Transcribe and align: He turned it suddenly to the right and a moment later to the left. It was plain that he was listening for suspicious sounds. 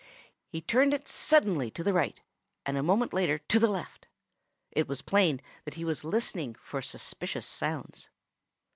He 0.47 0.61
turned 0.61 0.95
it 0.95 1.07
suddenly 1.07 1.69
to 1.69 1.83
the 1.83 1.93
right 1.93 2.19
and 2.65 2.75
a 2.75 2.81
moment 2.81 3.13
later 3.13 3.37
to 3.37 3.59
the 3.59 3.69
left. 3.69 4.07
It 4.71 4.87
was 4.87 5.03
plain 5.03 5.39
that 5.63 5.75
he 5.75 5.85
was 5.85 6.03
listening 6.03 6.55
for 6.55 6.81
suspicious 6.81 7.45
sounds. 7.45 8.09